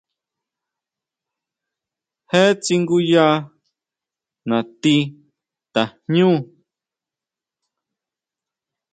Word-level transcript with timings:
Jee 2.29 2.51
tsinguya 2.63 3.27
natí 4.49 4.95
tajñú. 5.73 6.31